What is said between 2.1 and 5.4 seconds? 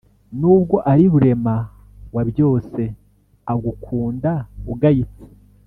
wa byose agukunda ugayitse